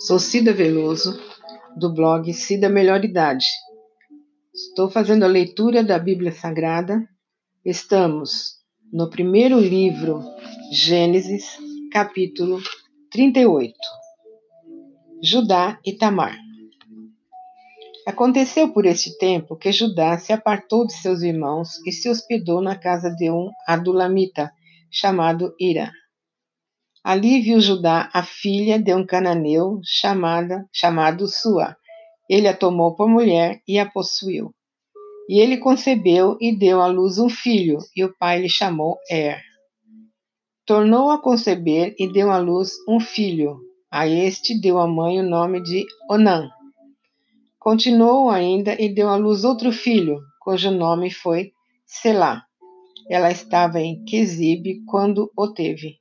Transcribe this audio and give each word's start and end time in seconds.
Sou 0.00 0.20
Cida 0.20 0.52
Veloso, 0.52 1.18
do 1.76 1.92
blog 1.92 2.32
Cida 2.32 2.68
Melhor 2.68 3.04
Idade. 3.04 3.46
Estou 4.54 4.88
fazendo 4.88 5.24
a 5.24 5.26
leitura 5.28 5.82
da 5.82 5.98
Bíblia 5.98 6.30
Sagrada. 6.30 7.02
Estamos 7.64 8.58
no 8.92 9.10
primeiro 9.10 9.58
livro, 9.58 10.22
Gênesis, 10.70 11.58
capítulo 11.90 12.60
38. 13.10 13.74
Judá 15.20 15.80
e 15.84 15.92
Tamar. 15.92 16.38
Aconteceu 18.06 18.72
por 18.72 18.86
este 18.86 19.18
tempo 19.18 19.56
que 19.56 19.72
Judá 19.72 20.16
se 20.16 20.32
apartou 20.32 20.86
de 20.86 20.92
seus 20.92 21.22
irmãos 21.22 21.70
e 21.84 21.90
se 21.90 22.08
hospedou 22.08 22.62
na 22.62 22.76
casa 22.76 23.10
de 23.10 23.28
um 23.32 23.50
adulamita 23.66 24.52
chamado 24.92 25.56
Ira. 25.58 25.90
Ali 27.08 27.40
viu 27.40 27.58
Judá 27.58 28.10
a 28.12 28.22
filha 28.22 28.78
de 28.78 28.94
um 28.94 29.02
cananeu 29.02 29.80
chamada, 29.82 30.68
chamado 30.70 31.26
Sua. 31.26 31.74
Ele 32.28 32.46
a 32.46 32.54
tomou 32.54 32.94
por 32.94 33.08
mulher 33.08 33.62
e 33.66 33.78
a 33.78 33.86
possuiu. 33.86 34.54
E 35.26 35.40
ele 35.40 35.56
concebeu 35.56 36.36
e 36.38 36.54
deu 36.54 36.82
à 36.82 36.86
luz 36.86 37.18
um 37.18 37.30
filho, 37.30 37.78
e 37.96 38.04
o 38.04 38.14
pai 38.18 38.42
lhe 38.42 38.48
chamou 38.50 38.98
Er. 39.10 39.40
Tornou 40.66 41.10
a 41.10 41.16
conceber 41.16 41.94
e 41.98 42.12
deu 42.12 42.30
à 42.30 42.36
luz 42.36 42.72
um 42.86 43.00
filho. 43.00 43.56
A 43.90 44.06
este 44.06 44.60
deu 44.60 44.78
a 44.78 44.86
mãe 44.86 45.18
o 45.18 45.22
nome 45.22 45.62
de 45.62 45.86
Onã. 46.10 46.46
Continuou 47.58 48.28
ainda 48.28 48.76
e 48.78 48.86
deu 48.86 49.08
à 49.08 49.16
luz 49.16 49.44
outro 49.44 49.72
filho, 49.72 50.20
cujo 50.42 50.70
nome 50.70 51.10
foi 51.10 51.52
Selá. 51.86 52.42
Ela 53.08 53.30
estava 53.30 53.80
em 53.80 54.04
Quesibe 54.04 54.84
quando 54.84 55.32
o 55.34 55.48
teve. 55.54 55.96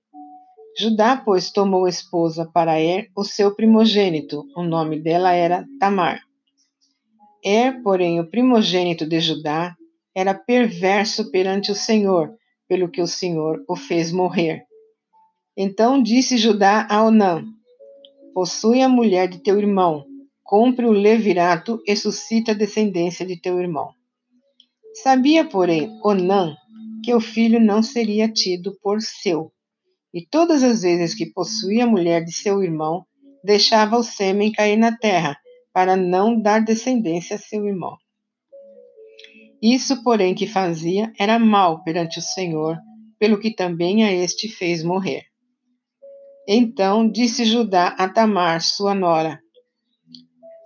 Judá, 0.80 1.18
pois, 1.18 1.50
tomou 1.50 1.88
esposa 1.88 2.46
para 2.46 2.80
Er, 2.80 3.10
o 3.16 3.24
seu 3.24 3.56
primogênito. 3.56 4.46
O 4.56 4.62
nome 4.62 5.00
dela 5.00 5.32
era 5.32 5.66
Tamar. 5.80 6.22
Er, 7.44 7.82
porém, 7.82 8.20
o 8.20 8.30
primogênito 8.30 9.04
de 9.04 9.20
Judá, 9.20 9.76
era 10.16 10.36
perverso 10.36 11.32
perante 11.32 11.72
o 11.72 11.76
Senhor, 11.76 12.32
pelo 12.68 12.92
que 12.92 13.02
o 13.02 13.08
Senhor 13.08 13.64
o 13.68 13.76
fez 13.76 14.12
morrer. 14.12 14.66
Então 15.58 16.00
disse 16.00 16.38
Judá 16.38 16.86
a 16.88 17.04
Onã: 17.04 17.44
Possui 18.32 18.84
a 18.84 18.90
mulher 18.90 19.28
de 19.28 19.40
teu 19.40 19.58
irmão, 19.58 20.06
compre 20.44 20.86
o 20.86 20.92
levirato 20.92 21.82
e 21.88 21.96
suscita 21.96 22.52
a 22.52 22.56
descendência 22.56 23.26
de 23.26 23.36
teu 23.42 23.60
irmão. 23.60 23.90
Sabia, 24.94 25.44
porém, 25.44 25.90
Onã 26.04 26.56
que 27.04 27.16
o 27.16 27.20
filho 27.20 27.60
não 27.60 27.82
seria 27.82 28.32
tido 28.32 28.78
por 28.84 29.02
seu 29.02 29.52
e 30.14 30.26
todas 30.26 30.64
as 30.64 30.82
vezes 30.82 31.14
que 31.14 31.32
possuía 31.32 31.84
a 31.84 31.88
mulher 31.88 32.24
de 32.24 32.32
seu 32.32 32.64
irmão, 32.64 33.06
deixava 33.44 33.98
o 33.98 34.04
sêmen 34.04 34.52
cair 34.52 34.78
na 34.78 34.96
terra, 34.98 35.38
para 35.74 35.96
não 35.96 36.42
dar 36.42 36.64
descendência 36.64 37.36
a 37.36 37.40
seu 37.40 37.68
irmão. 37.68 37.98
Isso, 39.62 40.04
porém, 40.04 40.34
que 40.34 40.48
fazia 40.48 41.12
era 41.20 41.38
mal 41.38 41.84
perante 41.84 42.20
o 42.20 42.22
Senhor, 42.22 42.78
pelo 43.20 43.40
que 43.40 43.54
também 43.54 44.04
a 44.04 44.12
este 44.12 44.48
fez 44.48 44.84
morrer. 44.84 45.26
Então 46.48 47.10
disse 47.10 47.44
Judá 47.44 47.90
a 47.90 48.08
Tamar, 48.08 48.62
sua 48.62 48.96
nora: 48.96 49.42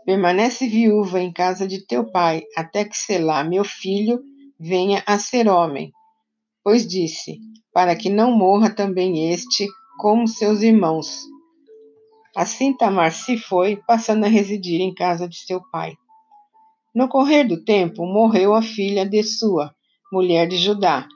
Permanece 0.06 0.68
viúva 0.68 1.22
em 1.22 1.32
casa 1.32 1.68
de 1.68 1.86
teu 1.86 2.12
pai, 2.12 2.44
até 2.56 2.86
que 2.86 2.96
Selá, 2.96 3.44
meu 3.44 3.64
filho, 3.64 4.22
venha 4.60 5.04
a 5.06 5.18
ser 5.18 5.48
homem. 5.48 5.92
Pois 6.64 6.88
disse: 6.88 7.40
para 7.74 7.96
que 7.96 8.10
não 8.10 8.32
morra 8.32 8.70
também 8.70 9.32
este 9.32 9.68
como 9.98 10.28
seus 10.28 10.62
irmãos. 10.62 11.26
Assim 12.36 12.76
Tamar 12.76 13.12
se 13.12 13.38
foi, 13.38 13.76
passando 13.88 14.26
a 14.26 14.30
residir 14.30 14.82
em 14.82 14.94
casa 14.94 15.28
de 15.28 15.38
seu 15.38 15.62
pai. 15.72 15.96
No 16.94 17.08
correr 17.08 17.44
do 17.44 17.64
tempo, 17.64 18.06
morreu 18.06 18.54
a 18.54 18.62
filha 18.62 19.06
de 19.06 19.24
Sua, 19.24 19.74
mulher 20.12 20.48
de 20.48 20.58
Judá, 20.58 21.08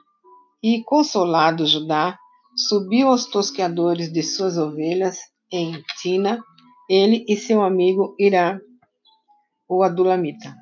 e, 0.62 0.82
consolado 0.84 1.66
Judá, 1.66 2.18
subiu 2.56 3.08
aos 3.08 3.26
tosqueadores 3.26 4.10
de 4.10 4.22
suas 4.22 4.56
ovelhas 4.56 5.18
em 5.52 5.82
Tina, 6.00 6.42
ele 6.88 7.24
e 7.28 7.36
seu 7.36 7.62
amigo 7.62 8.14
Irá, 8.18 8.58
o 9.68 9.82
Adulamita. 9.82 10.56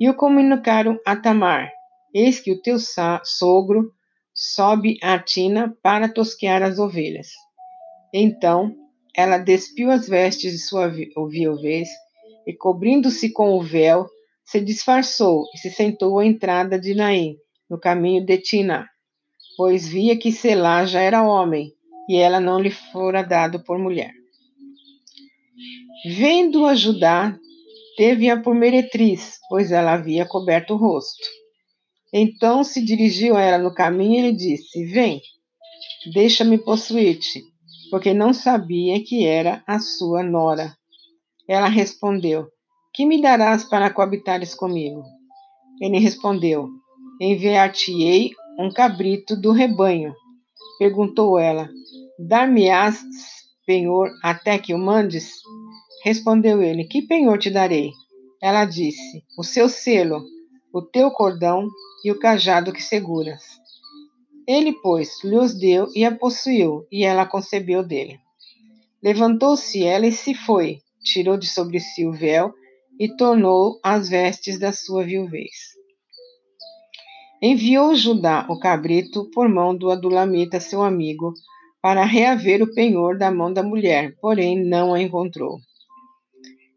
E 0.00 0.08
o 0.08 0.14
comunicaram 0.14 0.98
a 1.06 1.14
Tamar: 1.14 1.70
Eis 2.14 2.40
que 2.40 2.52
o 2.52 2.62
teu 2.62 2.76
sogro 2.78 3.92
sobe 4.42 4.98
a 5.00 5.20
tina 5.20 5.72
para 5.80 6.08
tosquear 6.08 6.64
as 6.64 6.78
ovelhas. 6.80 7.28
Então 8.12 8.74
ela 9.14 9.38
despiu 9.38 9.90
as 9.90 10.08
vestes 10.08 10.52
de 10.52 10.58
sua 10.58 10.88
viuvez 10.88 11.88
e, 12.44 12.52
cobrindo-se 12.52 13.30
com 13.30 13.56
o 13.56 13.62
véu, 13.62 14.08
se 14.44 14.60
disfarçou 14.60 15.44
e 15.54 15.58
se 15.58 15.70
sentou 15.70 16.18
à 16.18 16.26
entrada 16.26 16.78
de 16.78 16.92
Naim, 16.92 17.36
no 17.70 17.78
caminho 17.78 18.24
de 18.24 18.36
Tina, 18.38 18.88
pois 19.56 19.86
via 19.86 20.18
que 20.18 20.32
Selá 20.32 20.84
já 20.84 21.00
era 21.00 21.22
homem 21.22 21.72
e 22.08 22.16
ela 22.16 22.40
não 22.40 22.58
lhe 22.58 22.70
fora 22.70 23.22
dado 23.22 23.62
por 23.62 23.78
mulher. 23.78 24.12
Vendo-a 26.04 26.74
Judá, 26.74 27.38
teve-a 27.96 28.40
por 28.40 28.56
meretriz, 28.56 29.38
pois 29.48 29.70
ela 29.70 29.92
havia 29.92 30.26
coberto 30.26 30.74
o 30.74 30.76
rosto. 30.76 31.41
Então 32.12 32.62
se 32.62 32.84
dirigiu 32.84 33.36
a 33.36 33.40
ela 33.40 33.58
no 33.58 33.74
caminho 33.74 34.18
e 34.18 34.30
lhe 34.30 34.36
disse: 34.36 34.84
Vem, 34.84 35.20
deixa-me 36.12 36.58
possuir-te, 36.58 37.42
porque 37.90 38.12
não 38.12 38.34
sabia 38.34 39.02
que 39.02 39.24
era 39.24 39.62
a 39.66 39.78
sua 39.78 40.22
nora. 40.22 40.76
Ela 41.48 41.68
respondeu: 41.68 42.48
Que 42.92 43.06
me 43.06 43.22
darás 43.22 43.64
para 43.64 43.90
coabitares 43.90 44.54
comigo? 44.54 45.02
Ele 45.80 45.98
respondeu: 45.98 46.68
Enviar-te-ei 47.20 48.30
um 48.58 48.70
cabrito 48.70 49.34
do 49.34 49.52
rebanho. 49.52 50.14
Perguntou 50.78 51.38
ela: 51.38 51.70
Dar-me-ás 52.18 53.02
penhor 53.66 54.10
até 54.22 54.58
que 54.58 54.74
o 54.74 54.78
mandes? 54.78 55.32
Respondeu 56.04 56.62
ele: 56.62 56.84
Que 56.84 57.02
penhor 57.02 57.38
te 57.38 57.50
darei? 57.50 57.90
Ela 58.42 58.64
disse: 58.64 59.24
O 59.38 59.42
seu 59.42 59.68
selo, 59.68 60.22
o 60.72 60.80
teu 60.80 61.10
cordão 61.10 61.68
e 62.04 62.10
o 62.10 62.18
cajado 62.18 62.72
que 62.72 62.82
seguras. 62.82 63.42
Ele, 64.46 64.72
pois, 64.72 65.22
lhes 65.22 65.54
deu 65.54 65.88
e 65.94 66.04
a 66.04 66.14
possuiu, 66.14 66.86
e 66.90 67.04
ela 67.04 67.26
concebeu 67.26 67.82
dele. 67.82 68.18
Levantou-se 69.02 69.84
ela 69.84 70.06
e 70.06 70.12
se 70.12 70.34
foi, 70.34 70.80
tirou 71.02 71.36
de 71.36 71.46
sobre 71.46 71.78
si 71.78 72.06
o 72.06 72.12
véu 72.12 72.52
e 72.98 73.08
tornou 73.16 73.78
as 73.82 74.08
vestes 74.08 74.58
da 74.58 74.72
sua 74.72 75.04
viuvez. 75.04 75.72
Enviou 77.40 77.94
Judá 77.94 78.46
o 78.48 78.58
cabrito 78.58 79.28
por 79.32 79.48
mão 79.48 79.76
do 79.76 79.90
Adulamita, 79.90 80.60
seu 80.60 80.82
amigo, 80.82 81.34
para 81.80 82.04
reaver 82.04 82.62
o 82.62 82.72
penhor 82.72 83.18
da 83.18 83.32
mão 83.32 83.52
da 83.52 83.62
mulher, 83.62 84.14
porém 84.20 84.64
não 84.64 84.94
a 84.94 85.02
encontrou. 85.02 85.58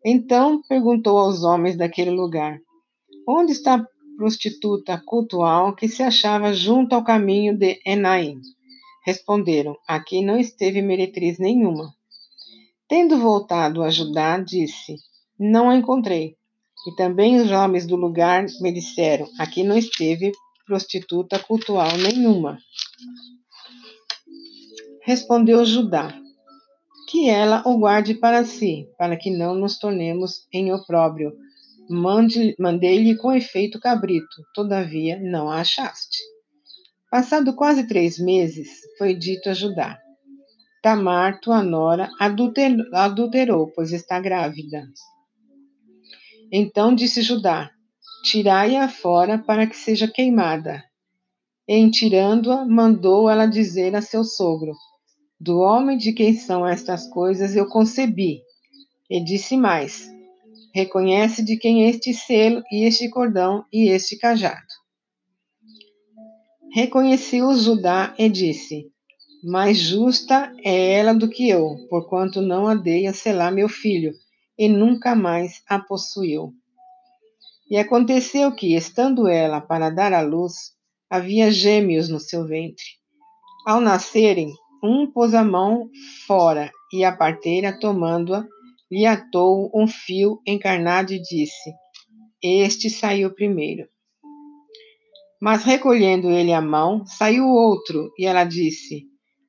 Então 0.04 0.62
perguntou 0.68 1.20
aos 1.20 1.44
homens 1.44 1.76
daquele 1.76 2.10
lugar: 2.10 2.60
Onde 3.28 3.52
está 3.52 3.86
prostituta 4.16 5.02
cultual 5.06 5.76
que 5.76 5.88
se 5.88 6.02
achava 6.02 6.54
junto 6.54 6.96
ao 6.96 7.04
caminho 7.04 7.58
de 7.58 7.80
Enaim. 7.86 8.40
Responderam: 9.06 9.76
Aqui 9.88 10.24
não 10.24 10.38
esteve 10.38 10.82
meretriz 10.82 11.38
nenhuma. 11.38 11.94
Tendo 12.88 13.20
voltado 13.20 13.84
a 13.84 13.90
Judá, 13.90 14.38
disse: 14.38 14.96
Não 15.40 15.70
a 15.70 15.76
encontrei. 15.76 16.36
E 16.88 16.96
também 16.96 17.40
os 17.40 17.52
homens 17.52 17.86
do 17.86 17.96
lugar 17.96 18.46
me 18.62 18.72
disseram: 18.72 19.28
Aqui 19.40 19.64
não 19.64 19.78
esteve 19.78 20.32
prostituta 20.66 21.38
cultual 21.40 21.98
nenhuma. 21.98 22.58
Respondeu 25.04 25.64
Judá: 25.66 26.16
Que 27.10 27.30
ela 27.30 27.64
o 27.66 27.78
guarde 27.78 28.16
para 28.16 28.46
si, 28.46 28.88
para 28.98 29.18
que 29.18 29.30
não 29.30 29.56
nos 29.56 29.78
tornemos 29.78 30.48
em 30.52 30.74
opróbrio 30.74 31.32
Mandei-lhe 31.90 33.16
com 33.18 33.32
efeito 33.32 33.80
cabrito, 33.80 34.44
todavia 34.54 35.20
não 35.22 35.50
a 35.50 35.62
achaste. 35.62 36.18
Passado 37.12 37.56
quase 37.56 37.88
três 37.88 38.18
meses, 38.18 38.68
foi 38.98 39.14
dito 39.14 39.50
a 39.50 39.54
Judá: 39.54 40.00
Tamar, 40.82 41.40
tua 41.40 41.64
nora, 41.64 42.10
adulterou, 42.20 43.72
pois 43.76 43.92
está 43.92 44.20
grávida. 44.20 44.84
Então 46.52 46.94
disse 46.94 47.22
Judá: 47.22 47.72
Tirai-a 48.24 48.88
fora 48.90 49.38
para 49.38 49.68
que 49.68 49.76
seja 49.76 50.08
queimada. 50.08 50.84
E, 51.68 51.76
em 51.76 51.90
tirando-a, 51.90 52.66
mandou 52.66 53.30
ela 53.30 53.46
dizer 53.46 53.96
a 53.96 54.02
seu 54.02 54.24
sogro: 54.24 54.74
Do 55.40 55.60
homem 55.60 55.98
de 55.98 56.14
quem 56.14 56.34
são 56.34 56.68
estas 56.68 57.08
coisas 57.08 57.56
eu 57.56 57.68
concebi. 57.68 58.42
E 59.10 59.24
disse 59.24 59.56
mais: 59.56 60.15
Reconhece 60.76 61.42
de 61.42 61.56
quem 61.56 61.88
este 61.88 62.14
selo 62.14 62.62
e 62.70 62.84
este 62.84 63.10
cordão 63.10 63.64
e 63.72 63.88
este 63.88 64.18
cajado. 64.18 64.68
Reconheceu 66.74 67.56
Judá 67.56 68.14
e 68.20 68.28
disse: 68.28 68.92
Mais 69.42 69.78
justa 69.78 70.54
é 70.62 70.96
ela 70.96 71.14
do 71.14 71.30
que 71.30 71.48
eu, 71.48 71.78
porquanto 71.90 72.42
não 72.42 72.68
a 72.68 72.76
dei 72.76 73.08
a 73.08 73.14
selar 73.14 73.54
meu 73.54 73.70
filho, 73.70 74.12
e 74.58 74.68
nunca 74.68 75.16
mais 75.16 75.62
a 75.66 75.80
possuiu. 75.80 76.52
E 77.72 77.78
aconteceu 77.78 78.52
que, 78.52 78.76
estando 78.76 79.30
ela 79.30 79.62
para 79.62 79.90
dar 79.90 80.12
à 80.12 80.20
luz, 80.20 80.74
havia 81.10 81.50
gêmeos 81.54 82.10
no 82.10 82.20
seu 82.20 82.46
ventre. 82.46 82.84
Ao 83.66 83.80
nascerem, 83.80 84.52
um 84.84 85.10
pôs 85.10 85.34
a 85.34 85.42
mão 85.42 85.90
fora, 86.28 86.70
e 86.92 87.06
a 87.06 87.16
parteira, 87.16 87.80
tomando-a, 87.80 88.46
lhe 88.96 89.06
atou 89.06 89.70
um 89.76 89.86
fio 89.86 90.40
encarnado 90.48 91.12
e 91.12 91.22
disse: 91.22 91.74
Este 92.42 92.90
saiu 92.90 93.36
primeiro. 93.36 93.90
Mas 95.42 95.66
recolhendo 95.66 96.30
ele 96.30 96.54
a 96.54 96.62
mão, 96.62 97.06
saiu 97.06 97.46
outro, 97.46 98.10
e 98.18 98.26
ela 98.26 98.46
disse: 98.46 99.04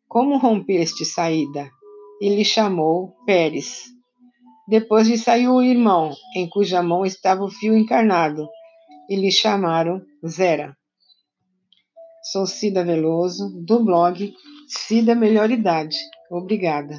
Como 0.08 0.37
rompeste 0.37 1.04
saída? 1.04 1.70
E 2.20 2.28
lhe 2.28 2.44
chamou 2.44 3.14
Pérez. 3.25 3.84
Depois 4.69 5.06
lhe 5.06 5.16
saiu 5.16 5.54
o 5.54 5.62
irmão, 5.62 6.12
em 6.34 6.49
cuja 6.49 6.82
mão 6.82 7.06
estava 7.06 7.44
o 7.44 7.50
fio 7.50 7.76
encarnado, 7.76 8.49
e 9.08 9.14
lhe 9.14 9.31
chamaram 9.31 10.02
Zera. 10.26 10.76
Sou 12.32 12.46
Cida 12.46 12.82
Veloso, 12.82 13.49
do 13.64 13.84
blog 13.84 14.34
Cida 14.66 15.14
Melhor 15.14 15.52
Idade. 15.52 15.96
Obrigada. 16.32 16.99